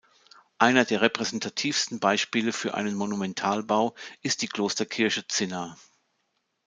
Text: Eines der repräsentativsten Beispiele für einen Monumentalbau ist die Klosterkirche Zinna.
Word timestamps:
Eines 0.57 0.87
der 0.87 1.01
repräsentativsten 1.01 1.99
Beispiele 1.99 2.53
für 2.53 2.73
einen 2.73 2.95
Monumentalbau 2.95 3.93
ist 4.23 4.41
die 4.41 4.47
Klosterkirche 4.47 5.27
Zinna. 5.27 5.77